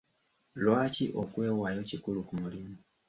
Lwaki 0.61 1.05
okwewaayo 1.21 1.81
kikulu 1.89 2.21
ku 2.27 2.33
mulimu? 2.41 2.75